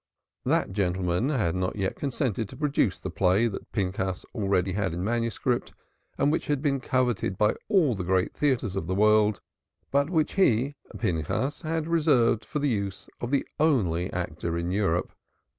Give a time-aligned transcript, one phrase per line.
[0.45, 5.03] That gentleman had not yet consented to produce the play that Pinchas had ready in
[5.03, 5.73] manuscript
[6.17, 9.41] and which had been coveted by all the great theatres in the world,
[9.91, 15.11] but which he, Pinchas, had reserved for the use of the only actor in Europe.